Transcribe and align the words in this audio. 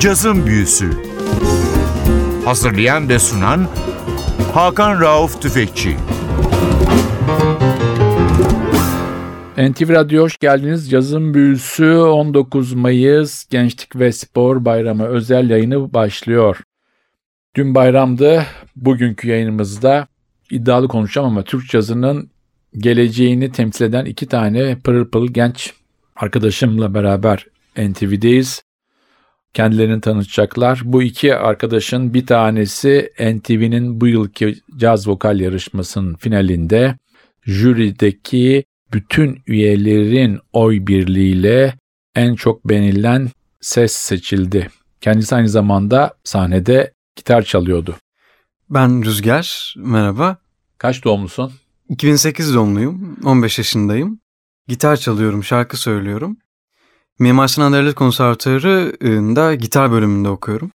Cazın 0.00 0.46
Büyüsü 0.46 0.90
Hazırlayan 2.44 3.08
ve 3.08 3.18
sunan 3.18 3.68
Hakan 4.54 5.00
Rauf 5.00 5.42
Tüfekçi 5.42 5.96
NTV 9.58 9.88
Radyo 9.88 10.22
hoş 10.22 10.38
geldiniz. 10.38 10.90
Cazın 10.90 11.34
Büyüsü 11.34 11.92
19 11.94 12.72
Mayıs 12.72 13.48
Gençlik 13.48 13.96
ve 13.96 14.12
Spor 14.12 14.64
Bayramı 14.64 15.06
özel 15.06 15.50
yayını 15.50 15.94
başlıyor. 15.94 16.56
Dün 17.54 17.74
bayramdı. 17.74 18.46
Bugünkü 18.76 19.28
yayınımızda 19.28 20.06
iddialı 20.50 20.88
konuşacağım 20.88 21.28
ama 21.28 21.42
Türk 21.42 21.68
cazının 21.68 22.30
geleceğini 22.78 23.52
temsil 23.52 23.84
eden 23.84 24.04
iki 24.04 24.26
tane 24.26 24.78
pırıl 24.78 25.10
pırıl 25.10 25.28
genç 25.28 25.72
arkadaşımla 26.16 26.94
beraber 26.94 27.46
NTV'deyiz. 27.76 28.69
Kendilerini 29.54 30.00
tanıtacaklar. 30.00 30.80
Bu 30.84 31.02
iki 31.02 31.36
arkadaşın 31.36 32.14
bir 32.14 32.26
tanesi 32.26 33.12
NTV'nin 33.20 34.00
bu 34.00 34.06
yılki 34.06 34.54
caz 34.76 35.08
vokal 35.08 35.40
yarışmasının 35.40 36.14
finalinde 36.14 36.98
jürideki 37.46 38.64
bütün 38.92 39.42
üyelerin 39.46 40.38
oy 40.52 40.86
birliğiyle 40.86 41.74
en 42.14 42.34
çok 42.34 42.68
beğenilen 42.68 43.28
ses 43.60 43.92
seçildi. 43.92 44.68
Kendisi 45.00 45.34
aynı 45.34 45.48
zamanda 45.48 46.14
sahnede 46.24 46.92
gitar 47.16 47.42
çalıyordu. 47.42 47.96
Ben 48.70 49.04
Rüzgar, 49.04 49.74
merhaba. 49.78 50.36
Kaç 50.78 51.04
doğumlusun? 51.04 51.52
2008 51.88 52.54
doğumluyum, 52.54 53.16
15 53.24 53.58
yaşındayım. 53.58 54.20
Gitar 54.68 54.96
çalıyorum, 54.96 55.44
şarkı 55.44 55.76
söylüyorum. 55.76 56.36
Mimar 57.20 57.48
Sinan 57.48 57.72
Devlet 57.72 57.94
Konservatuarı'nda 57.94 59.54
gitar 59.54 59.90
bölümünde 59.90 60.28
okuyorum. 60.28 60.70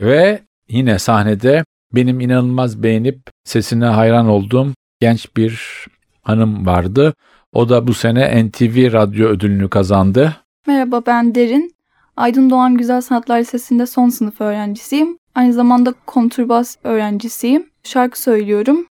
Ve 0.00 0.42
yine 0.68 0.98
sahnede 0.98 1.64
benim 1.94 2.20
inanılmaz 2.20 2.82
beğenip 2.82 3.20
sesine 3.44 3.84
hayran 3.84 4.28
olduğum 4.28 4.68
genç 5.00 5.36
bir 5.36 5.86
hanım 6.22 6.66
vardı. 6.66 7.14
O 7.52 7.68
da 7.68 7.86
bu 7.86 7.94
sene 7.94 8.46
NTV 8.46 8.92
Radyo 8.92 9.28
ödülünü 9.28 9.70
kazandı. 9.70 10.36
Merhaba 10.66 11.02
ben 11.06 11.34
Derin. 11.34 11.74
Aydın 12.16 12.50
Doğan 12.50 12.76
Güzel 12.76 13.00
Sanatlar 13.00 13.38
Lisesi'nde 13.38 13.86
son 13.86 14.08
sınıf 14.08 14.40
öğrencisiyim. 14.40 15.18
Aynı 15.34 15.52
zamanda 15.52 15.94
kontrbas 16.06 16.76
öğrencisiyim. 16.84 17.66
Şarkı 17.82 18.20
söylüyorum. 18.22 18.86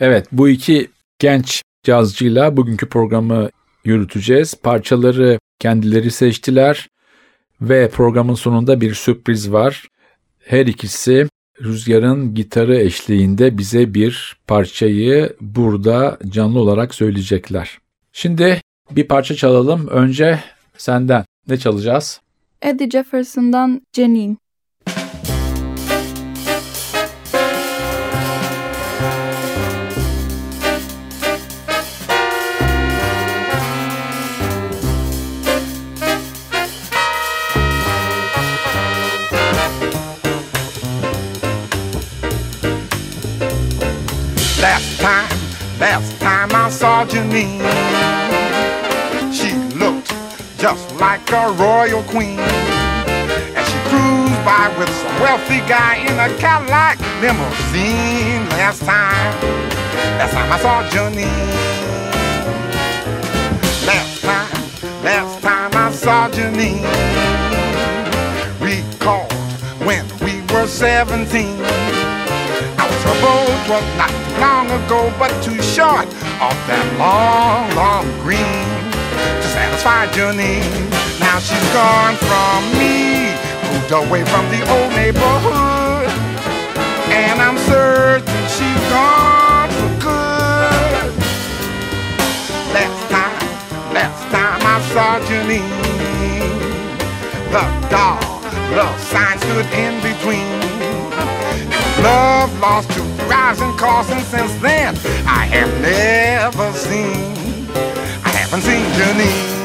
Evet 0.00 0.28
bu 0.32 0.48
iki 0.48 0.88
genç 1.18 1.62
cazcıyla 1.82 2.56
bugünkü 2.56 2.88
programı 2.88 3.48
yürüteceğiz. 3.86 4.54
Parçaları 4.54 5.38
kendileri 5.58 6.10
seçtiler 6.10 6.88
ve 7.60 7.88
programın 7.88 8.34
sonunda 8.34 8.80
bir 8.80 8.94
sürpriz 8.94 9.52
var. 9.52 9.88
Her 10.38 10.66
ikisi 10.66 11.28
Rüzgar'ın 11.62 12.34
gitarı 12.34 12.76
eşliğinde 12.76 13.58
bize 13.58 13.94
bir 13.94 14.36
parçayı 14.46 15.36
burada 15.40 16.18
canlı 16.28 16.60
olarak 16.60 16.94
söyleyecekler. 16.94 17.78
Şimdi 18.12 18.60
bir 18.90 19.08
parça 19.08 19.34
çalalım. 19.34 19.88
Önce 19.88 20.40
senden 20.76 21.24
ne 21.48 21.56
çalacağız? 21.56 22.20
Eddie 22.62 22.90
Jefferson'dan 22.90 23.82
Janine. 23.92 24.36
She 47.16 47.22
looked 49.78 50.12
just 50.58 50.94
like 50.96 51.32
a 51.32 51.50
royal 51.52 52.02
queen. 52.02 52.38
And 52.38 53.66
she 53.66 53.78
cruised 53.88 54.44
by 54.44 54.68
with 54.78 54.90
some 54.90 55.20
wealthy 55.20 55.60
guy 55.66 55.96
in 55.96 56.12
a 56.12 56.28
Cadillac 56.36 56.98
limousine. 57.22 58.46
Last 58.50 58.80
time, 58.80 59.40
last 60.18 60.34
time 60.34 60.52
I 60.52 60.58
saw 60.60 60.82
Janine. 60.90 61.54
Last 63.86 64.20
time, 64.20 64.52
last 65.02 65.40
time 65.40 65.74
I 65.74 65.90
saw 65.92 66.28
Janine. 66.28 66.84
Recalled 68.60 69.32
when 69.86 70.06
we 70.20 70.42
were 70.52 70.66
17. 70.66 71.64
Our 72.78 72.90
boat 73.22 73.68
was 73.70 73.84
not 73.96 74.12
long 74.38 74.66
ago, 74.66 75.10
but 75.18 75.32
too 75.42 75.62
short 75.62 76.06
off 76.40 76.56
that 76.68 76.84
long, 77.00 77.64
long 77.72 78.04
green 78.20 78.68
to 79.40 79.48
satisfy 79.56 80.04
Janine. 80.12 80.68
Now 81.20 81.38
she's 81.40 81.68
gone 81.72 82.16
from 82.28 82.60
me, 82.76 83.32
moved 83.72 83.92
away 83.92 84.22
from 84.24 84.44
the 84.52 84.60
old 84.68 84.92
neighborhood, 84.92 86.12
and 87.08 87.40
I'm 87.40 87.56
certain 87.64 88.42
she's 88.52 88.84
gone 88.92 89.70
for 89.72 89.92
good. 90.12 91.08
Last 92.76 93.00
time, 93.08 93.40
last 93.96 94.22
time 94.28 94.60
I 94.60 94.76
saw 94.92 95.16
Janine, 95.24 95.72
the 97.48 97.64
dog 97.88 98.20
love 98.76 99.00
sign 99.00 99.38
stood 99.38 99.66
in 99.72 99.94
between. 100.04 100.55
Love 102.06 102.60
lost 102.60 102.88
to 102.92 103.02
rising 103.26 103.76
costs, 103.76 104.12
and 104.12 104.24
since 104.26 104.54
then 104.62 104.94
I 105.26 105.44
have 105.46 105.72
never 105.82 106.72
seen, 106.72 107.66
I 108.24 108.28
haven't 108.28 108.60
seen 108.60 108.84
Janine. 108.94 109.55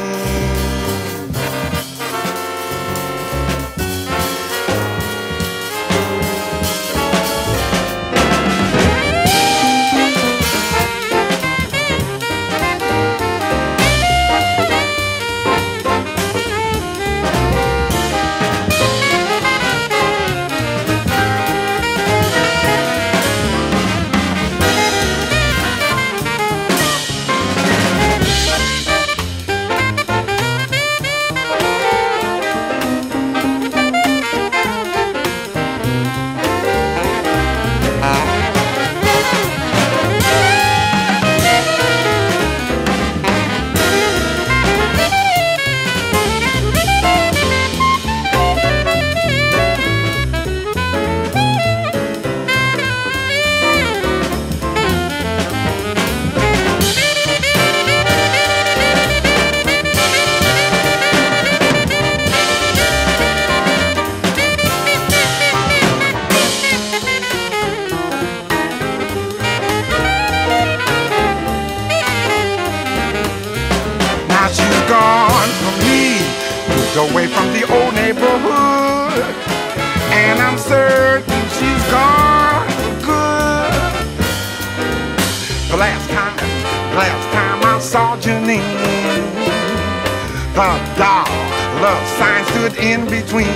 Sign 92.72 92.84
in 92.84 93.04
between. 93.06 93.48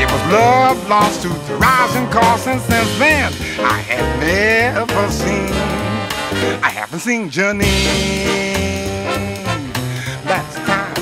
It 0.00 0.10
was 0.10 0.32
love 0.32 0.88
lost 0.88 1.22
to 1.22 1.28
the 1.28 1.56
rising 1.56 2.08
cost, 2.10 2.46
and 2.48 2.60
since 2.60 2.98
then 2.98 3.32
I 3.60 3.78
have 3.78 4.20
never 4.20 5.10
seen, 5.10 5.52
I 6.62 6.70
haven't 6.70 7.00
seen 7.00 7.30
Janine. 7.30 7.64
Last 10.24 10.56
time, 10.66 10.94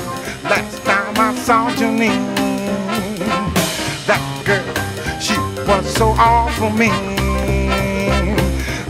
last 0.43 0.83
time 0.83 1.17
I 1.17 1.35
saw 1.35 1.69
Janine. 1.71 2.35
That 4.05 4.21
girl, 4.45 5.19
she 5.19 5.37
was 5.65 5.93
so 5.95 6.09
awful 6.17 6.69
mean. 6.71 7.17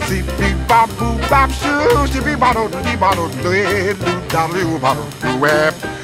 See, 0.08 0.24
bop, 0.68 0.90
boop, 0.92 1.30
bop, 1.30 1.50
shoo, 1.52 2.08
she 2.08 2.24
be 2.24 2.36
bottle, 2.36 2.68
dee, 2.68 2.96
bottle, 2.98 3.30
dee, 3.30 3.94
doo, 3.94 4.22
da, 4.28 4.48
doo, 4.48 4.80
bottle, 4.80 5.10
doo, 5.22 6.01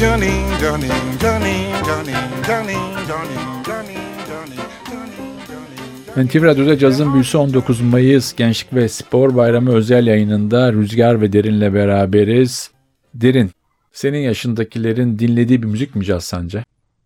Johnny, 0.00 0.32
Johnny, 0.60 0.88
NTV 6.16 6.42
Radyo'da 6.44 6.78
Caz'ın 6.78 7.14
Büyüsü 7.14 7.38
19 7.38 7.80
Mayıs 7.80 8.36
Gençlik 8.36 8.74
ve 8.74 8.88
Spor 8.88 9.36
Bayramı 9.36 9.74
özel 9.74 10.06
yayınında 10.06 10.72
Rüzgar 10.72 11.20
ve 11.20 11.32
Derin'le 11.32 11.74
beraberiz. 11.74 12.70
Derin, 13.14 13.50
senin 13.92 14.18
yaşındakilerin 14.18 15.18
dinlediği 15.18 15.62
bir 15.62 15.66
müzik 15.66 15.94
mi 15.94 16.04
caz 16.04 16.24
sence? 16.24 16.64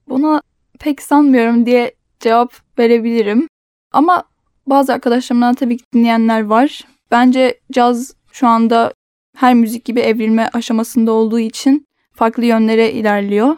Buna 0.08 0.42
pek 0.80 1.02
sanmıyorum 1.02 1.66
diye 1.66 1.94
cevap 2.20 2.52
verebilirim. 2.78 3.48
Ama 3.92 4.24
bazı 4.66 4.92
arkadaşlarımdan 4.92 5.54
tabii 5.54 5.76
ki 5.76 5.84
dinleyenler 5.94 6.44
var. 6.44 6.84
Bence 7.10 7.60
caz 7.72 8.14
şu 8.32 8.46
anda 8.46 8.92
her 9.36 9.54
müzik 9.54 9.84
gibi 9.84 10.00
evrilme 10.00 10.50
aşamasında 10.52 11.12
olduğu 11.12 11.38
için 11.38 11.86
farklı 12.12 12.44
yönlere 12.44 12.92
ilerliyor. 12.92 13.56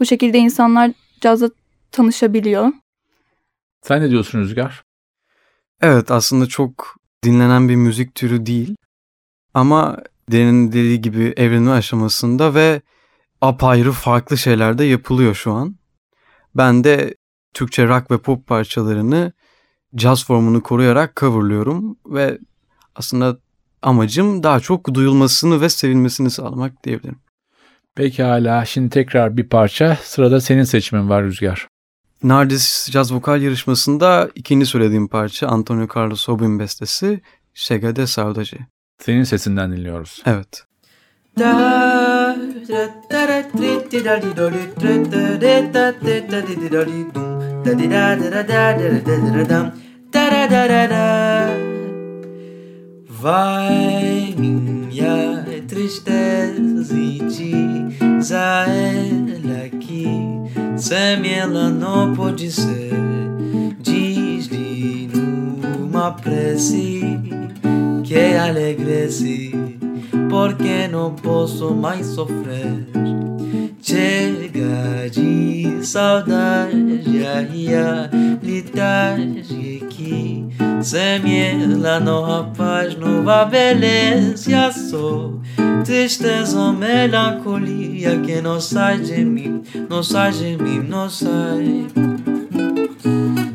Bu 0.00 0.04
şekilde 0.04 0.38
insanlar 0.38 0.90
cazla 1.20 1.50
tanışabiliyor. 1.92 2.72
Sen 3.82 4.02
ne 4.02 4.10
diyorsun 4.10 4.40
Rüzgar? 4.40 4.82
Evet 5.80 6.10
aslında 6.10 6.46
çok 6.46 6.96
dinlenen 7.24 7.68
bir 7.68 7.76
müzik 7.76 8.14
türü 8.14 8.46
değil. 8.46 8.76
Ama 9.54 9.98
Derin 10.32 10.72
dediği 10.72 11.00
gibi 11.00 11.34
evrilme 11.36 11.70
aşamasında 11.70 12.54
ve 12.54 12.82
apayrı 13.42 13.92
farklı 13.92 14.38
şeyler 14.38 14.78
de 14.78 14.84
yapılıyor 14.84 15.34
şu 15.34 15.52
an. 15.52 15.76
Ben 16.54 16.84
de 16.84 17.14
Türkçe 17.54 17.88
rock 17.88 18.10
ve 18.10 18.18
pop 18.18 18.46
parçalarını 18.46 19.32
caz 19.94 20.24
formunu 20.24 20.62
koruyarak 20.62 21.16
coverlıyorum 21.16 21.96
ve 22.06 22.38
aslında 22.94 23.38
amacım 23.82 24.42
daha 24.42 24.60
çok 24.60 24.94
duyulmasını 24.94 25.60
ve 25.60 25.68
sevilmesini 25.68 26.30
sağlamak 26.30 26.84
diyebilirim. 26.84 27.18
Pekala, 27.94 28.64
şimdi 28.64 28.90
tekrar 28.90 29.36
bir 29.36 29.48
parça. 29.48 29.98
Sırada 30.02 30.40
senin 30.40 30.64
seçimin 30.64 31.08
var 31.08 31.24
Rüzgar. 31.24 31.68
Nardis 32.22 32.88
Caz 32.90 33.14
Vokal 33.14 33.42
Yarışması'nda 33.42 34.30
ikinci 34.34 34.66
söylediğim 34.66 35.08
parça 35.08 35.48
Antonio 35.48 35.88
Carlos 35.96 36.24
Jobim 36.24 36.58
bestesi 36.58 37.20
Chega 37.54 37.96
de 37.96 38.06
Saudade. 38.06 38.58
Senin 38.98 39.24
sesinden 39.24 39.72
dinliyoruz. 39.72 40.22
Evet. 40.26 40.64
Vai 53.08 54.34
minha 54.36 55.44
tristeza 55.68 56.94
e 56.94 57.18
diz 57.20 58.32
a 58.32 58.66
ela 58.68 59.68
que 59.80 60.06
sem 60.76 61.32
ela 61.34 61.70
não 61.70 62.14
pode 62.14 62.50
ser. 62.50 62.92
Diz-lhe 63.80 65.08
numa 65.14 66.12
prece 66.12 67.00
que 68.04 68.36
alegrece, 68.36 69.52
porque 70.32 70.88
não 70.88 71.14
posso 71.14 71.72
mais 71.74 72.06
sofrer. 72.06 72.88
Chega 73.82 75.10
de 75.10 75.84
saudade, 75.84 77.26
a 77.26 77.40
realidade 77.42 79.42
que 79.90 80.48
sem 80.80 81.38
ela 81.38 82.00
não 82.00 82.24
há 82.24 82.44
paz, 82.44 82.96
não 82.96 83.28
há 83.28 83.44
beleza, 83.44 84.72
só 84.72 85.34
tristeza 85.84 86.72
melancolia 86.72 88.18
que 88.20 88.40
não 88.40 88.58
sai 88.58 89.00
de 89.00 89.26
mim, 89.26 89.62
não 89.90 90.02
sai 90.02 90.32
de 90.32 90.56
mim, 90.56 90.82
não 90.88 91.10
sai. 91.10 91.88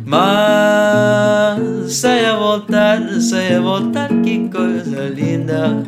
Mas 0.06 1.94
sei 1.94 2.31
voltar, 2.38 3.01
sei 3.19 3.59
voltar, 3.59 4.09
que 4.21 4.47
coisa 4.50 5.09
linda, 5.09 5.83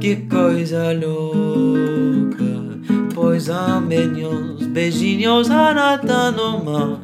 que 0.00 0.16
coisa 0.16 0.92
louca. 0.94 2.44
Pois 3.14 3.50
há 3.50 3.78
menos 3.80 4.66
beijinhos 4.68 5.50
a 5.50 5.74
nada 5.74 6.30
no 6.30 6.64
mar 6.64 7.00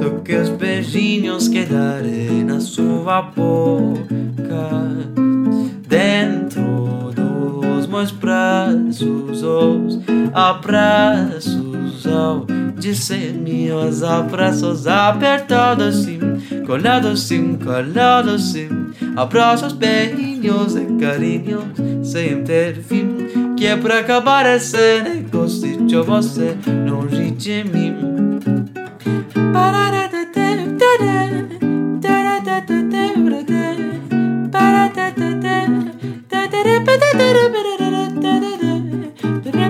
do 0.00 0.22
que 0.22 0.36
os 0.36 0.48
beijinhos 0.50 1.48
que 1.48 1.64
darei 1.64 2.44
na 2.44 2.60
sua 2.60 3.22
boca. 3.22 4.06
Dentro 5.88 7.12
dos 7.14 7.86
meus 7.88 8.12
braços, 8.12 9.42
os 9.42 9.98
abraços 10.32 12.06
ao 12.06 12.46
dizer 12.78 13.32
meus 13.32 14.02
abraços 14.02 14.86
apertados 14.86 16.04
sim, 16.04 16.20
colados 16.66 17.22
sim, 17.22 17.56
colados 17.56 18.52
sim, 18.52 18.68
abraços, 19.16 19.72
beijinhos 19.72 20.76
carinho 20.96 21.72
sem 22.02 22.42
ter 22.42 22.76
fim 22.82 23.54
Que 23.56 23.66
é 23.66 23.76
para 23.76 24.00
acabar 24.00 24.46
esse 24.46 25.02
negócio 25.02 25.86
Gosto 25.86 26.02
você 26.04 26.56
num 26.66 27.06
ritmo 27.06 28.16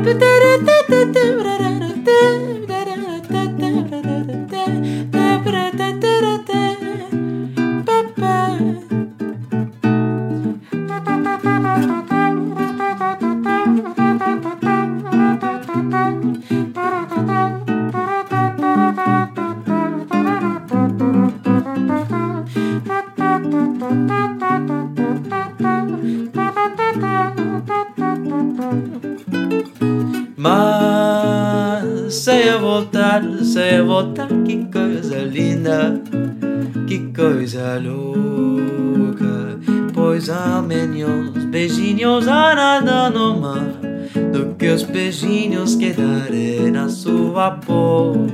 But 0.07 0.36
sei 33.69 33.83
voltar, 33.83 34.29
que 34.45 34.65
coisa 34.67 35.19
linda, 35.19 36.01
que 36.87 36.99
coisa 37.13 37.81
louca. 37.81 39.59
Pois 39.93 40.31
há 40.31 40.63
menos 40.63 41.45
beijinhos 41.47 42.29
a 42.29 42.55
nada 42.55 43.11
no 43.11 43.41
mar 43.41 43.75
do 44.33 44.55
que 44.55 44.69
os 44.69 44.85
beijinhos 44.85 45.75
que 45.75 45.93
darei 45.93 46.71
na 46.71 46.89
sua 46.89 47.51
boca. 47.51 48.31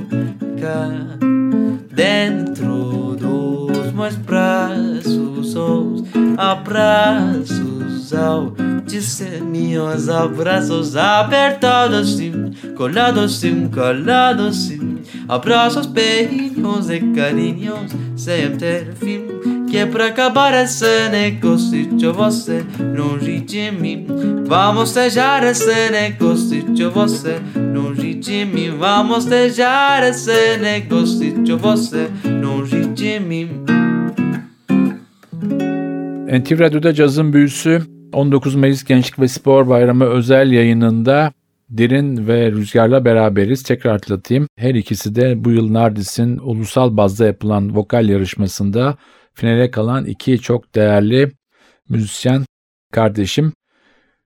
Dentro 1.91 3.15
dos 3.15 3.91
meus 3.91 4.15
braços, 4.17 5.55
os 5.55 6.03
abraços 6.37 8.13
ao 8.13 8.53
dizer 8.85 9.41
meus 9.41 10.09
abraços 10.09 10.95
apertados 10.95 12.17
sim, 12.17 12.51
colados 12.75 13.39
sim, 13.39 13.67
colados 13.69 14.67
sim, 14.67 14.82
abraços, 15.27 15.85
beijinhos 15.85 16.89
e 16.89 16.99
carinhos 16.99 17.91
sem 18.15 18.51
ter 18.57 18.93
fim. 18.95 19.21
Que 19.69 19.85
pra 19.85 20.07
acabar 20.07 20.53
esse 20.53 21.09
negócio, 21.09 22.13
você 22.13 22.63
longe 22.95 23.39
de 23.39 23.71
mim. 23.71 24.05
Vamos 24.45 24.93
deixar 24.93 25.43
esse 25.43 25.89
negócio, 25.89 26.63
você 26.93 27.41
longe 27.73 28.13
de 28.13 28.45
mim. 28.45 28.77
Vamos 28.77 29.25
deixar 29.25 30.03
esse 30.03 30.57
negócio, 30.57 31.57
você 31.57 32.07
longe 32.25 32.85
de 32.93 33.19
mim. 33.19 33.49
NTV 36.27 36.93
Cazın 36.93 37.33
Büyüsü 37.33 37.81
19 38.11 38.55
Mayıs 38.55 38.83
Gençlik 38.83 39.19
ve 39.19 39.27
Spor 39.27 39.69
Bayramı 39.69 40.05
özel 40.05 40.51
yayınında 40.51 41.33
Derin 41.77 42.27
ve 42.27 42.51
Rüzgar'la 42.51 43.05
beraberiz. 43.05 43.63
Tekrar 43.63 43.93
hatırlatayım. 43.93 44.47
Her 44.57 44.75
ikisi 44.75 45.15
de 45.15 45.45
bu 45.45 45.51
yıl 45.51 45.73
Nardis'in 45.73 46.37
ulusal 46.37 46.97
bazda 46.97 47.25
yapılan 47.25 47.75
vokal 47.75 48.09
yarışmasında 48.09 48.97
finale 49.33 49.71
kalan 49.71 50.05
iki 50.05 50.39
çok 50.39 50.75
değerli 50.75 51.31
müzisyen 51.89 52.45
kardeşim. 52.91 53.53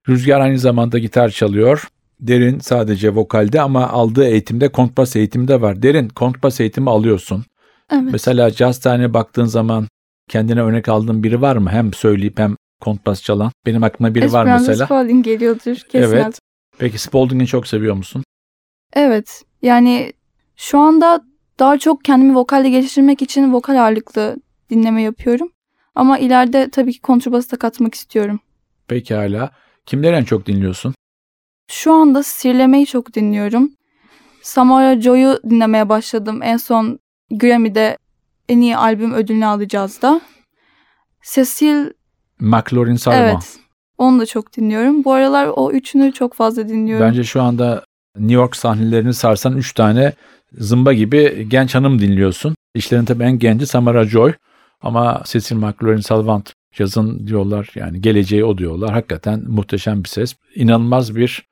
Rüzgar 0.10 0.42
aynı 0.42 0.60
zamanda 0.60 0.98
gitar 0.98 1.30
çalıyor. 1.30 1.88
Derin 2.20 2.60
sadece 2.60 3.16
vokalde 3.16 3.62
ama 3.62 3.88
aldığı 3.88 4.26
eğitimde 4.26 4.70
kontrbas 4.70 5.16
eğitimi 5.16 5.48
de 5.48 5.62
var. 5.62 5.82
Derin 5.82 6.10
kontrbas 6.10 6.60
eğitimi 6.60 6.90
alıyorsun. 6.90 7.46
Evet. 7.92 8.10
Mesela 8.12 8.50
jazz 8.50 8.80
tane 8.80 9.14
baktığın 9.14 9.46
zaman 9.46 9.88
kendine 10.30 10.62
örnek 10.62 10.90
aldığın 10.90 11.24
biri 11.24 11.42
var 11.42 11.56
mı? 11.56 11.70
Hem 11.70 11.94
söyleyip 11.94 12.40
hem 12.40 12.56
kontrbas 12.82 13.24
çalan. 13.24 13.52
Benim 13.66 13.84
aklıma 13.84 14.16
biri 14.16 14.24
var 14.24 14.28
Esperanza 14.28 14.68
mesela. 14.68 14.86
Spalding 14.86 15.26
geliyordur 15.26 15.76
kesin. 15.76 16.16
Evet. 16.16 16.40
Peki 16.80 16.98
Spalding'i 17.00 17.48
çok 17.48 17.68
seviyor 17.68 17.96
musun? 17.96 18.24
Evet. 18.94 19.44
Yani 19.62 20.14
şu 20.56 20.80
anda 20.80 21.22
daha 21.60 21.78
çok 21.78 22.04
kendimi 22.06 22.36
vokalde 22.36 22.70
geliştirmek 22.70 23.22
için 23.22 23.54
vokal 23.54 23.76
ağırlıklı 23.84 24.38
dinleme 24.70 25.02
yapıyorum. 25.02 25.50
Ama 25.96 26.18
ileride 26.18 26.70
tabii 26.70 26.94
ki 26.94 27.02
kontrbası 27.02 27.52
da 27.52 27.58
katmak 27.58 27.96
istiyorum. 27.96 28.40
Pekala. 28.88 29.52
Kimleri 29.86 30.16
en 30.16 30.24
çok 30.24 30.46
dinliyorsun? 30.46 30.94
Şu 31.72 31.94
anda 31.94 32.24
Sirleme'yi 32.24 32.86
çok 32.86 33.14
dinliyorum. 33.14 33.72
Samara 34.42 35.02
Joy'u 35.02 35.40
dinlemeye 35.50 35.90
başladım. 35.90 36.40
En 36.44 36.58
son 36.58 37.00
Grammy'de 37.32 37.98
en 38.50 38.62
iyi 38.62 38.78
albüm 38.78 39.14
ödülünü 39.14 39.46
alacağız 39.46 40.02
da. 40.02 40.22
Cecil, 41.34 41.86
McLaurin 42.40 42.96
Salva. 42.96 43.18
evet. 43.18 43.60
Onu 43.98 44.20
da 44.20 44.26
çok 44.26 44.58
dinliyorum. 44.58 45.04
Bu 45.04 45.14
aralar 45.14 45.50
o 45.56 45.72
üçünü 45.72 46.14
çok 46.14 46.34
fazla 46.34 46.70
dinliyorum. 46.70 47.08
Bence 47.08 47.24
şu 47.24 47.42
anda 47.42 47.84
New 48.18 48.34
York 48.34 48.56
sahnelerini 48.56 49.14
sarsan 49.14 49.58
3 49.58 49.74
tane 49.74 50.14
zımba 50.58 50.94
gibi 50.94 51.46
genç 51.50 51.76
hanım 51.76 52.00
dinliyorsun. 52.00 52.56
İşlerin 52.76 53.06
tabii 53.06 53.24
en 53.24 53.40
genci 53.40 53.68
Samara 53.68 54.04
Joy 54.04 54.34
ama 54.82 55.22
Cecil 55.26 55.56
McLaurin 55.56 56.02
Salvant 56.02 56.54
yazın 56.80 57.28
diyorlar 57.28 57.70
yani 57.76 58.02
geleceği 58.02 58.46
o 58.46 58.58
diyorlar. 58.58 58.92
Hakikaten 58.94 59.44
muhteşem 59.48 60.04
bir 60.04 60.10
ses. 60.10 60.36
İnanılmaz 60.56 61.16
bir 61.16 61.48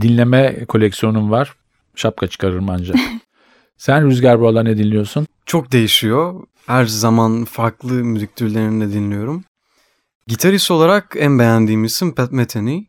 dinleme 0.00 0.64
koleksiyonum 0.64 1.30
var. 1.30 1.54
Şapka 1.94 2.26
çıkarırım 2.26 2.70
ancak. 2.70 2.96
Sen 3.76 4.06
Rüzgar 4.06 4.40
bu 4.40 4.46
aralar 4.48 4.64
ne 4.64 4.78
dinliyorsun? 4.78 5.26
Çok 5.46 5.72
değişiyor. 5.72 6.46
Her 6.66 6.86
zaman 6.86 7.44
farklı 7.44 7.92
müzik 7.92 8.36
türlerini 8.36 8.88
de 8.88 8.92
dinliyorum. 8.92 9.44
Gitarist 10.28 10.70
olarak 10.70 11.14
en 11.18 11.38
beğendiğim 11.38 11.84
isim 11.84 12.14
Pat 12.14 12.32
Metheny. 12.32 12.84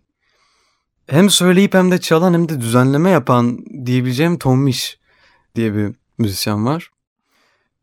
Hem 1.08 1.30
söyleyip 1.30 1.74
hem 1.74 1.92
de 1.92 2.02
çalan 2.02 2.34
hem 2.34 2.50
de 2.50 2.62
düzenleme 2.62 3.10
yapan 3.10 3.66
diyebileceğim 3.86 4.38
Tom 4.38 4.64
Misch 4.64 4.98
diye 5.56 5.76
bir 5.76 5.96
müzisyen 6.18 6.66
var. 6.66 6.90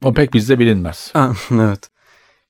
O 0.05 0.15
pek 0.15 0.33
bizde 0.33 0.59
bilinmez. 0.59 1.11
Ha, 1.13 1.33
evet. 1.51 1.91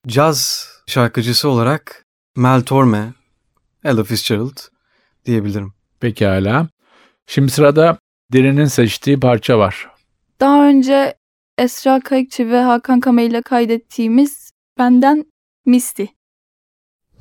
Caz 0.06 0.68
şarkıcısı 0.86 1.48
olarak 1.48 2.04
Mel 2.36 2.62
Torme, 2.62 3.12
Ella 3.84 4.04
Fitzgerald 4.04 4.58
diyebilirim. 5.24 5.72
Pekala. 6.00 6.68
Şimdi 7.26 7.52
sırada 7.52 7.98
Derin'in 8.32 8.64
seçtiği 8.64 9.20
parça 9.20 9.58
var. 9.58 9.90
Daha 10.40 10.68
önce 10.68 11.14
Esra 11.58 12.00
Kayıkçı 12.00 12.50
ve 12.50 12.60
Hakan 12.60 13.00
Kamey 13.00 13.26
ile 13.26 13.42
kaydettiğimiz 13.42 14.50
Benden 14.78 15.24
Misty. 15.66 16.04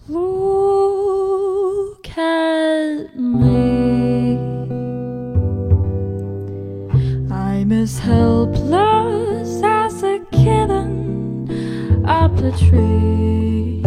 Look 0.08 2.08
at 2.16 3.18
me. 3.18 4.38
I'm 7.32 7.72
as 7.72 7.98
helpless 7.98 9.64
as 9.64 10.04
a 10.04 10.20
kitten 10.32 12.06
up 12.06 12.38
a 12.38 12.52
tree. 12.52 13.82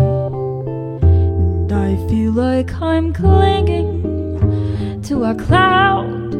And 1.57 1.73
I 1.73 1.95
feel 2.09 2.33
like 2.33 2.75
I'm 2.83 3.13
clinging 3.13 5.01
to 5.03 5.23
a 5.23 5.37
cloud. 5.37 6.35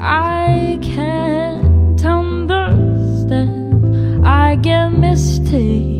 I 0.00 0.78
can't 0.82 2.04
understand. 2.04 4.24
I 4.24 4.54
get 4.54 4.90
misty 4.90 5.97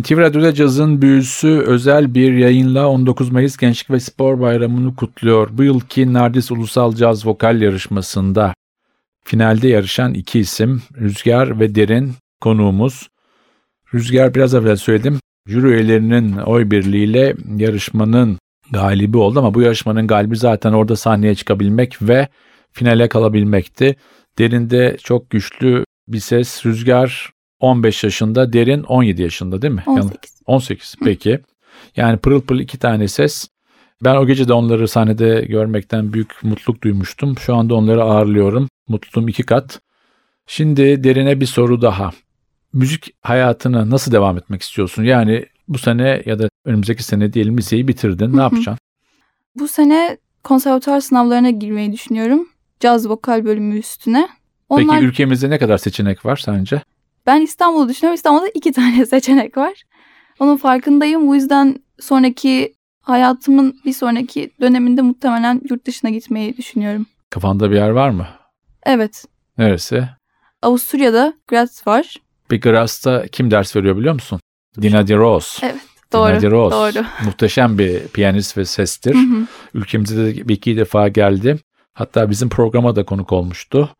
NTV 0.00 0.18
Radyo'da 0.18 0.54
cazın 0.54 1.02
büyüsü 1.02 1.48
özel 1.48 2.14
bir 2.14 2.32
yayınla 2.32 2.88
19 2.88 3.30
Mayıs 3.30 3.56
Gençlik 3.56 3.90
ve 3.90 4.00
Spor 4.00 4.40
Bayramı'nı 4.40 4.96
kutluyor. 4.96 5.48
Bu 5.52 5.62
yılki 5.62 6.12
Nardis 6.12 6.50
Ulusal 6.50 6.94
Caz 6.94 7.26
Vokal 7.26 7.62
Yarışması'nda 7.62 8.54
finalde 9.24 9.68
yarışan 9.68 10.14
iki 10.14 10.38
isim 10.38 10.82
Rüzgar 11.00 11.60
ve 11.60 11.74
Derin 11.74 12.12
konuğumuz. 12.40 13.08
Rüzgar 13.94 14.34
biraz 14.34 14.54
evvel 14.54 14.76
söyledim. 14.76 15.20
Jüri 15.48 15.66
üyelerinin 15.66 16.36
oy 16.36 16.70
birliğiyle 16.70 17.34
yarışmanın 17.56 18.38
galibi 18.70 19.16
oldu 19.16 19.38
ama 19.38 19.54
bu 19.54 19.62
yarışmanın 19.62 20.06
galibi 20.06 20.36
zaten 20.36 20.72
orada 20.72 20.96
sahneye 20.96 21.34
çıkabilmek 21.34 22.02
ve 22.02 22.28
finale 22.72 23.08
kalabilmekti. 23.08 23.96
Derinde 24.38 24.96
çok 25.02 25.30
güçlü 25.30 25.84
bir 26.08 26.20
ses. 26.20 26.66
Rüzgar 26.66 27.35
15 27.60 28.04
yaşında, 28.04 28.52
Derin 28.52 28.82
17 28.82 29.22
yaşında 29.22 29.62
değil 29.62 29.74
mi? 29.74 29.82
18. 29.86 30.42
18 30.46 30.94
peki. 31.04 31.40
Yani 31.96 32.18
pırıl 32.18 32.40
pırıl 32.40 32.60
iki 32.60 32.78
tane 32.78 33.08
ses. 33.08 33.48
Ben 34.04 34.14
o 34.16 34.26
gece 34.26 34.48
de 34.48 34.52
onları 34.52 34.88
sahnede 34.88 35.46
görmekten 35.48 36.12
büyük 36.12 36.42
mutluluk 36.42 36.82
duymuştum. 36.82 37.38
Şu 37.38 37.54
anda 37.54 37.74
onları 37.74 38.02
ağırlıyorum. 38.02 38.68
Mutluluğum 38.88 39.28
iki 39.28 39.42
kat. 39.42 39.80
Şimdi 40.46 41.04
derine 41.04 41.40
bir 41.40 41.46
soru 41.46 41.82
daha. 41.82 42.10
Müzik 42.72 43.14
hayatına 43.22 43.90
nasıl 43.90 44.12
devam 44.12 44.38
etmek 44.38 44.62
istiyorsun? 44.62 45.04
Yani 45.04 45.46
bu 45.68 45.78
sene 45.78 46.22
ya 46.26 46.38
da 46.38 46.48
önümüzdeki 46.64 47.02
sene 47.02 47.32
diyelim 47.32 47.58
liseyi 47.58 47.88
bitirdin. 47.88 48.36
Ne 48.36 48.42
yapacaksın? 48.42 48.78
Bu 49.54 49.68
sene 49.68 50.18
konservatuar 50.44 51.00
sınavlarına 51.00 51.50
girmeyi 51.50 51.92
düşünüyorum. 51.92 52.48
Caz 52.80 53.08
vokal 53.08 53.44
bölümü 53.44 53.78
üstüne. 53.78 54.28
Onlar, 54.68 54.96
Peki 54.96 55.06
ülkemizde 55.06 55.50
ne 55.50 55.58
kadar 55.58 55.78
seçenek 55.78 56.26
var 56.26 56.36
sence? 56.36 56.82
Ben 57.26 57.40
İstanbul'u 57.40 57.88
düşünüyorum. 57.88 58.14
İstanbul'da 58.14 58.48
iki 58.54 58.72
tane 58.72 59.06
seçenek 59.06 59.56
var. 59.56 59.82
Onun 60.40 60.56
farkındayım. 60.56 61.28
Bu 61.28 61.34
yüzden 61.34 61.76
sonraki 62.00 62.74
hayatımın 63.00 63.80
bir 63.84 63.92
sonraki 63.92 64.50
döneminde 64.60 65.02
muhtemelen 65.02 65.60
yurt 65.70 65.86
dışına 65.86 66.10
gitmeyi 66.10 66.56
düşünüyorum. 66.56 67.06
Kafanda 67.30 67.70
bir 67.70 67.76
yer 67.76 67.90
var 67.90 68.10
mı? 68.10 68.26
Evet. 68.86 69.24
Neresi? 69.58 70.08
Avusturya'da 70.62 71.34
Graz 71.48 71.86
var. 71.86 72.16
Peki 72.48 72.60
Graz'da 72.70 73.26
kim 73.28 73.50
ders 73.50 73.76
veriyor 73.76 73.96
biliyor 73.96 74.14
musun? 74.14 74.40
Dina 74.82 75.08
de 75.08 75.16
Roos. 75.16 75.58
Evet, 75.62 75.76
Doğru. 76.12 76.28
Dina 76.30 76.40
de 76.40 76.50
Roos. 76.50 76.72
Doğru. 76.72 77.04
Muhteşem 77.24 77.78
bir 77.78 78.08
piyanist 78.08 78.58
ve 78.58 78.64
sestir. 78.64 79.14
Hı 79.14 79.18
hı. 79.18 79.46
Ülkemize 79.74 80.16
de 80.16 80.48
bir 80.48 80.54
iki 80.54 80.76
defa 80.76 81.08
geldi. 81.08 81.58
Hatta 81.94 82.30
bizim 82.30 82.48
programa 82.48 82.96
da 82.96 83.04
konuk 83.04 83.32
olmuştu. 83.32 83.96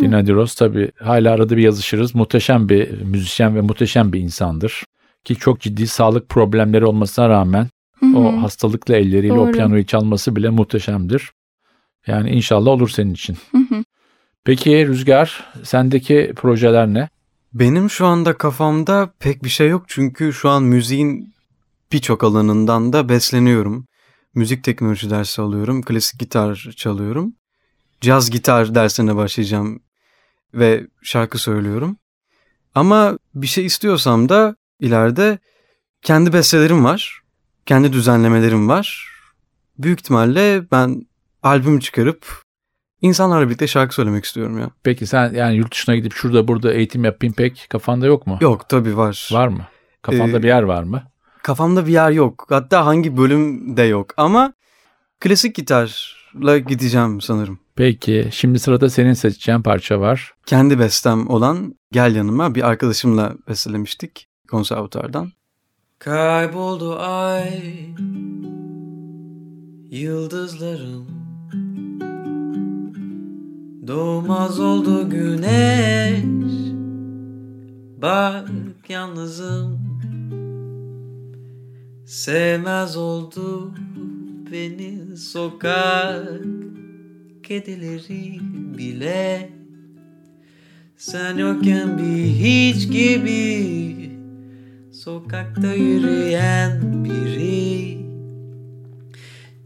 Dina 0.00 0.26
Diros 0.26 0.54
tabii 0.54 0.90
hala 0.98 1.32
arada 1.32 1.56
bir 1.56 1.62
yazışırız. 1.62 2.14
Muhteşem 2.14 2.68
bir 2.68 3.00
müzisyen 3.02 3.56
ve 3.56 3.60
muhteşem 3.60 4.12
bir 4.12 4.20
insandır. 4.20 4.84
Ki 5.24 5.36
çok 5.36 5.60
ciddi 5.60 5.86
sağlık 5.86 6.28
problemleri 6.28 6.84
olmasına 6.86 7.28
rağmen 7.28 7.68
Hı 8.00 8.06
hı. 8.06 8.18
o 8.18 8.42
hastalıklı 8.42 8.96
elleriyle 8.96 9.32
o 9.32 9.36
Doğru. 9.36 9.52
piyanoyu 9.52 9.86
çalması 9.86 10.36
bile 10.36 10.50
muhteşemdir. 10.50 11.32
Yani 12.06 12.30
inşallah 12.30 12.70
olur 12.70 12.88
senin 12.88 13.14
için. 13.14 13.36
Hı 13.52 13.58
hı. 13.58 13.84
Peki 14.44 14.86
Rüzgar 14.86 15.44
sendeki 15.62 16.32
projeler 16.36 16.86
ne? 16.86 17.08
Benim 17.54 17.90
şu 17.90 18.06
anda 18.06 18.38
kafamda 18.38 19.10
pek 19.18 19.44
bir 19.44 19.48
şey 19.48 19.68
yok 19.68 19.84
çünkü 19.86 20.32
şu 20.32 20.48
an 20.48 20.62
müziğin 20.62 21.34
birçok 21.92 22.24
alanından 22.24 22.92
da 22.92 23.08
besleniyorum. 23.08 23.86
Müzik 24.34 24.64
teknoloji 24.64 25.10
dersi 25.10 25.42
alıyorum, 25.42 25.82
klasik 25.82 26.20
gitar 26.20 26.70
çalıyorum. 26.76 27.34
Caz 28.00 28.30
gitar 28.30 28.74
dersine 28.74 29.16
başlayacağım 29.16 29.80
ve 30.54 30.86
şarkı 31.02 31.38
söylüyorum. 31.38 31.96
Ama 32.74 33.18
bir 33.34 33.46
şey 33.46 33.66
istiyorsam 33.66 34.28
da 34.28 34.56
ileride 34.80 35.38
kendi 36.02 36.32
bestelerim 36.32 36.84
var, 36.84 37.20
kendi 37.66 37.92
düzenlemelerim 37.92 38.68
var. 38.68 39.12
Büyük 39.78 40.00
ihtimalle 40.00 40.70
ben 40.70 41.06
albüm 41.42 41.78
çıkarıp 41.78 42.42
insanlarla 43.00 43.46
birlikte 43.46 43.66
şarkı 43.66 43.94
söylemek 43.94 44.24
istiyorum 44.24 44.58
ya. 44.58 44.70
Peki 44.82 45.06
sen 45.06 45.34
yani 45.34 45.56
yurt 45.56 45.72
dışına 45.72 45.96
gidip 45.96 46.12
şurada 46.12 46.48
burada 46.48 46.72
eğitim 46.72 47.04
yapayım 47.04 47.34
pek 47.34 47.66
kafanda 47.70 48.06
yok 48.06 48.26
mu? 48.26 48.38
Yok 48.40 48.68
tabii 48.68 48.96
var. 48.96 49.28
Var 49.32 49.48
mı? 49.48 49.66
Kafanda 50.02 50.38
Ee, 50.38 50.42
bir 50.42 50.48
yer 50.48 50.62
var 50.62 50.82
mı? 50.82 51.02
Kafamda 51.42 51.86
bir 51.86 51.92
yer 51.92 52.10
yok. 52.10 52.46
Hatta 52.48 52.86
hangi 52.86 53.16
bölüm 53.16 53.76
de 53.76 53.82
yok. 53.82 54.14
Ama 54.16 54.52
klasik 55.20 55.54
gitarla 55.54 56.58
gideceğim 56.58 57.20
sanırım. 57.20 57.58
Peki 57.76 58.28
şimdi 58.32 58.58
sırada 58.58 58.90
senin 58.90 59.12
seçeceğin 59.12 59.62
parça 59.62 60.00
var. 60.00 60.34
Kendi 60.46 60.78
bestem 60.78 61.30
olan 61.30 61.74
Gel 61.92 62.16
Yanıma 62.16 62.54
bir 62.54 62.68
arkadaşımla 62.68 63.34
bestelemiştik 63.48 64.28
konservatuardan. 64.50 65.32
Kayboldu 65.98 66.96
ay 66.98 67.94
Yıldızlarım 69.90 71.06
Doğmaz 73.86 74.60
oldu 74.60 75.10
güneş 75.10 76.24
Bak 78.02 78.50
yalnızım 78.88 79.80
Sevmez 82.06 82.96
oldu 82.96 83.74
beni 84.52 85.16
sokak 85.16 86.40
Kedileri 87.48 88.40
bile. 88.78 89.50
Sen 90.96 91.36
yokken 91.36 91.98
bir 91.98 92.24
hiç 92.26 92.88
gibi 92.90 94.10
Sokakta 94.92 95.74
yürüyen 95.74 97.04
biri. 97.04 97.98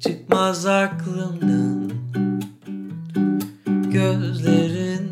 Çıkmaz 0.00 0.66
aklımdan 0.66 1.90
Gözlerin. 3.92 5.10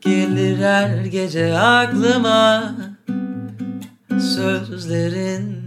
Gelir 0.00 0.58
her 0.58 1.04
gece 1.04 1.58
aklıma 1.58 2.74
Sözlerin 4.08 5.61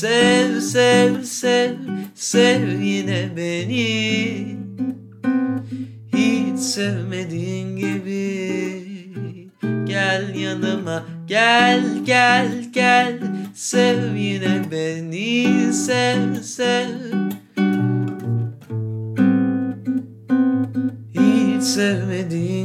Sev 0.00 0.60
sev 0.60 1.22
sev 1.22 1.76
sev 2.14 2.80
yine 2.80 3.30
beni. 3.36 4.56
Hiç 6.14 6.58
sevmediğin 6.58 7.76
gibi. 7.76 8.86
Gel 9.84 10.34
yanıma 10.34 11.04
gel 11.26 11.82
gel 12.04 12.48
gel. 12.72 13.18
Sev 13.54 14.14
yine 14.14 14.62
beni 14.70 15.72
sev 15.72 16.34
sev. 16.42 16.88
Hiç 21.14 21.62
sevmediğin 21.62 22.55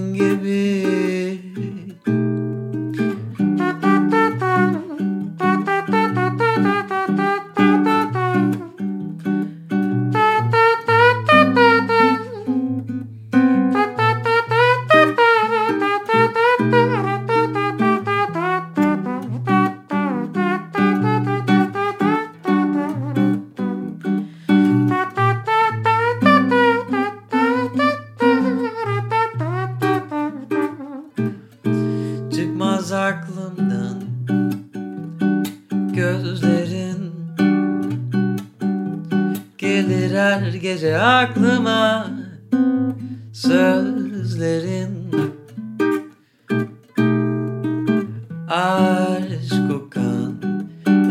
aşk 48.52 49.70
kokan 49.70 50.34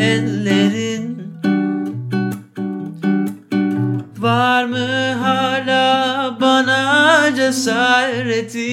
ellerin. 0.01 1.23
Var 4.19 4.65
mı 4.65 5.13
hala 5.23 6.37
bana 6.41 7.31
cesareti 7.37 8.70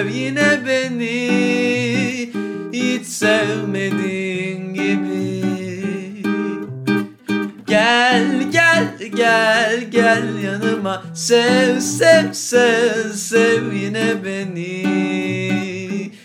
sev 0.00 0.08
yine 0.14 0.60
beni 0.66 1.30
Hiç 2.72 3.06
sevmediğin 3.06 4.74
gibi 4.74 5.42
Gel 7.66 8.50
gel 8.52 8.94
gel 9.16 9.84
gel 9.90 10.42
yanıma 10.44 11.02
Sev 11.14 11.80
sev 11.80 12.32
sev 12.32 13.12
sev 13.12 13.72
yine 13.72 14.24
beni 14.24 14.84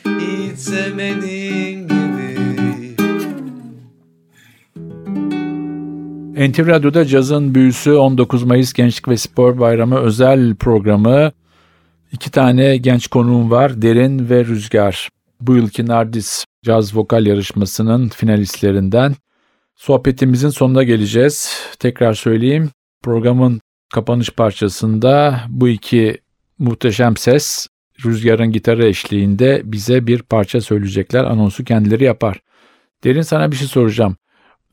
Hiç 0.05 0.59
sevmediğin 0.59 1.87
gibi 1.87 2.35
NTV 6.49 6.67
Radyo'da 6.67 7.05
cazın 7.05 7.55
büyüsü 7.55 7.93
19 7.93 8.43
Mayıs 8.43 8.73
Gençlik 8.73 9.07
ve 9.07 9.17
Spor 9.17 9.59
Bayramı 9.59 9.99
özel 9.99 10.55
programı. 10.55 11.31
İki 12.11 12.31
tane 12.31 12.77
genç 12.77 13.07
konuğum 13.07 13.51
var. 13.51 13.81
Derin 13.81 14.29
ve 14.29 14.45
Rüzgar. 14.45 15.09
Bu 15.41 15.55
yılki 15.55 15.85
Nardis 15.87 16.45
Caz 16.65 16.95
Vokal 16.95 17.25
Yarışması'nın 17.25 18.09
finalistlerinden. 18.09 19.15
Sohbetimizin 19.75 20.49
sonuna 20.49 20.83
geleceğiz. 20.83 21.61
Tekrar 21.79 22.13
söyleyeyim. 22.13 22.69
Programın 23.03 23.61
kapanış 23.93 24.29
parçasında 24.29 25.41
bu 25.49 25.69
iki 25.69 26.17
muhteşem 26.59 27.17
ses 27.17 27.67
Rüzgar'ın 28.05 28.51
gitarı 28.51 28.85
eşliğinde 28.85 29.61
bize 29.65 30.07
bir 30.07 30.21
parça 30.21 30.61
söyleyecekler. 30.61 31.23
Anonsu 31.23 31.63
kendileri 31.63 32.03
yapar. 32.03 32.39
Derin 33.03 33.21
sana 33.21 33.51
bir 33.51 33.55
şey 33.55 33.67
soracağım. 33.67 34.15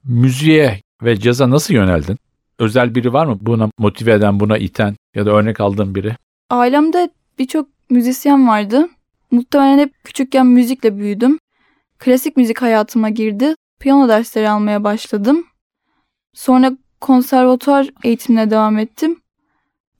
Müziğe 0.05 0.81
ve 1.03 1.21
caza 1.21 1.51
nasıl 1.51 1.75
yöneldin? 1.75 2.19
Özel 2.59 2.95
biri 2.95 3.13
var 3.13 3.27
mı 3.27 3.39
buna 3.41 3.71
motive 3.79 4.13
eden, 4.13 4.41
buna 4.41 4.59
iten 4.59 4.97
ya 5.15 5.27
da 5.27 5.31
örnek 5.31 5.61
aldığın 5.61 5.95
biri? 5.95 6.17
Ailemde 6.51 7.11
birçok 7.39 7.69
müzisyen 7.91 8.49
vardı. 8.49 8.89
Muhtemelen 9.31 9.79
hep 9.79 10.05
küçükken 10.05 10.47
müzikle 10.47 10.99
büyüdüm. 10.99 11.39
Klasik 11.99 12.37
müzik 12.37 12.63
hayatıma 12.63 13.09
girdi. 13.11 13.55
Piyano 13.81 14.09
dersleri 14.09 14.49
almaya 14.49 14.85
başladım. 14.85 15.47
Sonra 16.35 16.73
konservatuar 17.01 17.91
eğitimine 18.05 18.51
devam 18.51 18.79
ettim. 18.79 19.21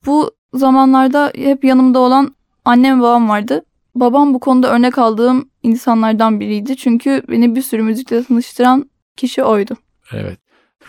Bu 0.05 0.31
zamanlarda 0.53 1.31
hep 1.35 1.63
yanımda 1.63 1.99
olan 1.99 2.35
annem 2.65 2.99
ve 2.99 3.03
babam 3.03 3.29
vardı. 3.29 3.65
Babam 3.95 4.33
bu 4.33 4.39
konuda 4.39 4.75
örnek 4.75 4.97
aldığım 4.97 5.49
insanlardan 5.63 6.39
biriydi. 6.39 6.77
Çünkü 6.77 7.23
beni 7.29 7.55
bir 7.55 7.61
sürü 7.61 7.81
müzikle 7.81 8.23
tanıştıran 8.23 8.89
kişi 9.17 9.43
oydu. 9.43 9.77
Evet. 10.11 10.39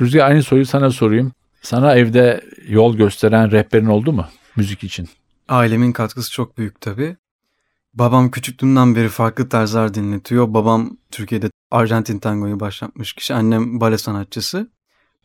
Rüzgar 0.01 0.31
aynı 0.31 0.43
soruyu 0.43 0.67
sana 0.67 0.91
sorayım. 0.91 1.33
Sana 1.63 1.95
evde 1.95 2.41
yol 2.69 2.97
gösteren 2.97 3.51
rehberin 3.51 3.87
oldu 3.87 4.13
mu 4.13 4.27
müzik 4.57 4.85
için? 4.85 5.09
Ailemin 5.49 5.93
katkısı 5.93 6.33
çok 6.33 6.59
büyük 6.59 6.81
tabii. 6.81 7.17
Babam 7.95 8.31
küçüklüğümden 8.31 8.97
beri 8.97 9.09
farklı 9.09 9.49
tarzlar 9.49 9.95
dinletiyor. 9.95 10.55
Babam 10.55 10.97
Türkiye'de 11.11 11.51
Arjantin 11.71 12.19
tangoyu 12.19 12.61
başlatmış 12.61 13.13
kişi. 13.13 13.35
Annem 13.35 13.81
bale 13.81 13.99
sanatçısı. 13.99 14.71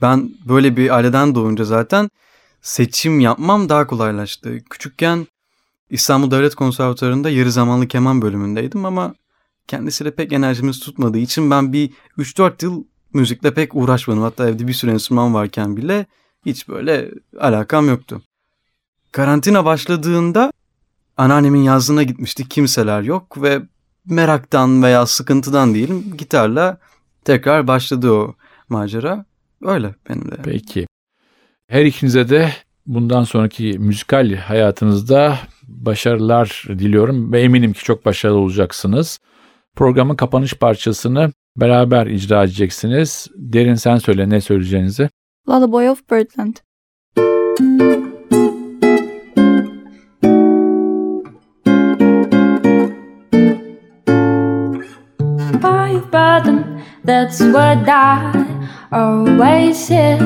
Ben 0.02 0.32
böyle 0.46 0.78
bir 0.78 0.96
aileden 0.96 1.36
doğunca 1.36 1.66
zaten 1.66 2.10
seçim 2.62 3.20
yapmam 3.20 3.70
daha 3.70 3.88
kolaylaştı. 3.88 4.58
Küçükken 4.70 5.28
İstanbul 5.90 6.32
Devlet 6.32 6.56
Konservatuarı'nda 6.56 7.30
yarı 7.30 7.52
zamanlı 7.52 7.88
keman 7.88 8.22
bölümündeydim 8.22 8.86
ama 8.86 9.16
kendisiyle 9.68 10.16
pek 10.16 10.34
enerjimiz 10.34 10.80
tutmadığı 10.80 11.18
için 11.18 11.52
ben 11.52 11.74
bir 11.74 11.92
3-4 12.18 12.66
yıl 12.66 12.84
müzikle 13.14 13.54
pek 13.54 13.76
uğraşmadım. 13.76 14.22
Hatta 14.22 14.50
evde 14.50 14.68
bir 14.68 14.74
sürü 14.74 14.92
enstrüman 14.92 15.34
varken 15.34 15.78
bile 15.78 16.06
hiç 16.46 16.68
böyle 16.68 17.12
alakam 17.40 17.88
yoktu. 17.88 18.22
Karantina 19.12 19.65
başladığında 19.65 20.52
anneannemin 21.17 21.63
yazlığına 21.63 22.04
gitmiştik. 22.04 22.52
Kimseler 22.52 23.02
yok 23.02 23.41
ve 23.41 23.62
meraktan 24.06 24.84
veya 24.84 25.06
sıkıntıdan 25.06 25.74
diyelim 25.74 26.17
gitarla 26.17 26.78
tekrar 27.26 27.67
başladı 27.67 28.12
o 28.12 28.36
macera. 28.69 29.26
Öyle 29.62 29.95
benim 30.10 30.32
de. 30.32 30.36
Peki. 30.43 30.88
Her 31.67 31.86
ikinize 31.86 32.30
de 32.30 32.52
bundan 32.86 33.24
sonraki 33.24 33.76
müzikal 33.80 34.36
hayatınızda 34.36 35.38
başarılar 35.67 36.65
diliyorum 36.69 37.32
ve 37.32 37.41
eminim 37.41 37.74
ki 37.74 37.84
çok 37.84 38.06
başarılı 38.06 38.38
olacaksınız. 38.38 39.19
Programın 39.76 40.15
kapanış 40.15 40.54
parçasını 40.54 41.32
beraber 41.58 42.08
icra 42.08 42.43
edeceksiniz. 42.43 43.28
Derin 43.36 43.76
sen 43.76 43.98
söyle 43.98 44.30
ne 44.30 44.41
söyleyeceğinizi. 44.41 45.10
Lullaby 45.50 45.89
of 45.89 46.12
Birdland. 46.12 46.56
Five 47.15 47.88
that's 57.04 57.40
what 57.40 57.88
I 57.88 58.70
always 58.92 59.88
hear 59.88 60.18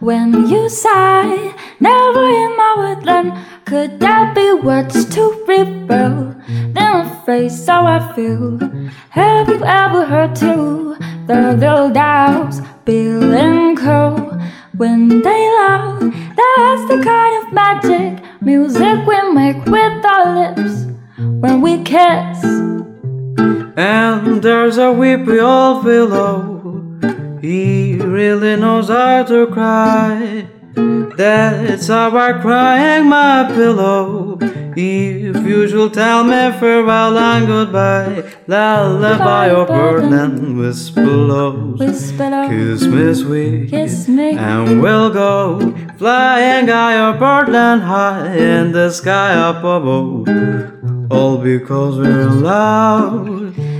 when 0.00 0.48
you 0.48 0.68
sigh. 0.68 1.54
Never 1.80 2.24
in 2.24 2.56
my 2.56 2.74
woodland 2.78 3.32
could 3.64 4.00
that 4.00 4.34
be 4.34 4.52
what's 4.52 5.04
to 5.14 5.44
rebel. 5.46 6.34
Then 6.48 6.78
I 6.78 7.22
face 7.24 7.66
how 7.66 7.86
I 7.86 8.12
feel. 8.14 8.58
Have 9.10 9.48
you 9.48 9.62
ever 9.64 10.04
heard 10.04 10.34
too 10.36 10.96
the 11.26 11.54
little 11.54 11.90
doves 11.90 12.60
Bill 12.84 13.32
and 13.34 13.78
Co? 13.78 14.38
When 14.76 15.08
they 15.22 15.42
love, 15.60 16.00
that's 16.00 16.84
the 16.88 17.02
kind 17.04 17.46
of 17.46 17.52
magic 17.52 18.24
music 18.40 19.06
we 19.06 19.32
make 19.32 19.64
with 19.66 20.04
our 20.04 20.54
lips 20.54 20.86
when 21.18 21.60
we 21.60 21.82
kiss. 21.82 22.79
And 23.80 24.42
there's 24.42 24.76
a 24.76 24.92
weepy 24.92 25.38
old 25.40 25.84
fellow, 25.84 27.00
oh, 27.02 27.38
He 27.40 27.96
really 27.96 28.56
knows 28.56 28.88
how 28.88 29.22
to 29.22 29.46
cry. 29.46 30.46
That's 31.16 31.86
how 31.86 32.14
I 32.14 32.34
crying 32.42 33.08
my 33.08 33.50
pillow. 33.50 34.36
If 34.76 35.46
you 35.46 35.66
should 35.66 35.94
tell 35.94 36.24
me 36.24 36.52
farewell 36.60 37.16
and 37.16 37.46
goodbye, 37.46 38.30
lullaby 38.46 39.50
or 39.50 39.64
whisper 40.58 41.06
low. 41.06 41.74
Whisper 41.78 42.28
low, 42.28 42.48
Kiss 42.50 42.84
me 42.84 43.14
sweet, 43.14 43.70
kiss 43.70 44.08
me. 44.08 44.36
and 44.36 44.82
we'll 44.82 45.08
go 45.10 45.74
flying 45.96 46.68
high 46.68 46.98
or 47.00 47.18
birdland 47.18 47.80
high 47.80 48.36
in 48.36 48.72
the 48.72 48.90
sky 48.90 49.32
up 49.32 49.64
above. 49.64 50.28
All 51.10 51.38
because 51.38 51.96
we're 51.98 52.20
in 52.28 52.42
love. 52.42 53.69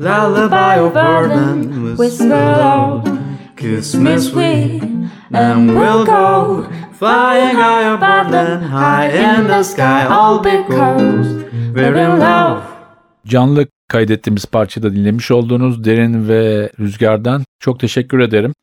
Lullaby 0.00 0.80
of 0.80 0.94
Birdland 0.94 1.98
whisper 1.98 2.24
low. 2.26 3.04
Kiss 3.56 3.94
me 3.94 4.18
sweet, 4.18 4.82
and 5.30 5.68
we'll 5.74 6.06
go 6.06 6.64
flying 6.98 7.54
high 7.54 7.92
or 7.92 7.98
birdland 7.98 8.62
high 8.62 9.10
in 9.10 9.46
the 9.46 9.62
sky, 9.62 10.06
all 10.08 10.38
because 10.38 11.44
we're 11.74 11.96
in 11.96 12.18
love. 12.20 12.62
Canlı 13.26 13.66
kaydettiğimiz 13.88 14.46
parçada 14.46 14.92
dinlemiş 14.92 15.30
olduğunuz 15.30 15.84
Derin 15.84 16.28
ve 16.28 16.70
Rüzgar'dan 16.78 17.44
çok 17.58 17.80
teşekkür 17.80 18.20
ederim. 18.20 18.54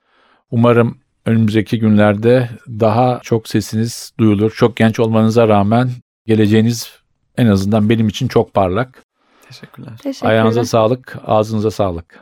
Umarım 0.52 0.98
önümüzdeki 1.26 1.80
günlerde 1.80 2.50
daha 2.68 3.20
çok 3.24 3.48
sesiniz 3.48 4.14
duyulur. 4.20 4.52
Çok 4.52 4.78
genç 4.78 5.00
olmanıza 5.00 5.48
rağmen 5.48 5.90
geleceğiniz 6.26 6.92
en 7.38 7.48
azından 7.48 7.90
benim 7.90 8.08
için 8.08 8.28
çok 8.28 8.54
parlak. 8.54 9.07
Teşekkürler. 9.48 9.94
Teşekkürler. 10.04 10.32
Ayağınıza 10.32 10.66
sağlık, 10.66 11.18
ağzınıza 11.26 11.72
sağlık. 11.72 12.20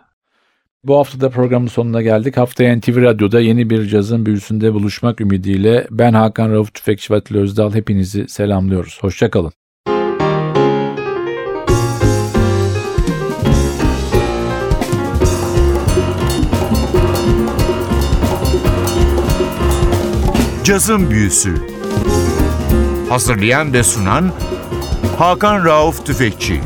Bu 0.84 0.98
hafta 0.98 1.22
da 1.22 1.30
programın 1.30 1.68
sonuna 1.68 2.02
geldik. 2.02 2.38
Haftaya 2.38 2.78
NTV 2.78 3.02
Radyo'da 3.02 3.40
yeni 3.40 3.70
bir 3.70 3.88
cazın 3.88 4.26
büyüsünde 4.26 4.74
buluşmak 4.74 5.22
ümidiyle 5.22 5.88
ben 5.92 6.14
Hakan 6.14 6.52
Rauf 6.52 6.74
Tüfekçi 6.74 7.14
ve 7.14 7.18
Atilla 7.18 7.42
Özdal 7.42 7.74
hepinizi 7.74 8.28
selamlıyoruz. 8.28 8.98
Hoşçakalın. 9.02 9.52
Cazın 20.64 21.10
Büyüsü 21.10 21.56
Hazırlayan 23.10 23.74
ve 23.74 23.84
sunan 23.84 24.32
Hakan 25.18 25.66
Rauf 25.66 26.06
Tüfekçi 26.06 26.62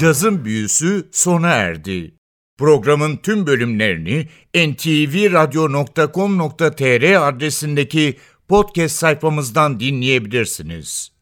Cazın 0.00 0.44
Büyüsü 0.44 1.08
sona 1.12 1.48
erdi. 1.48 2.14
Programın 2.58 3.16
tüm 3.16 3.46
bölümlerini 3.46 4.28
ntvradio.com.tr 4.54 7.28
adresindeki 7.28 8.16
podcast 8.48 8.96
sayfamızdan 8.96 9.80
dinleyebilirsiniz. 9.80 11.12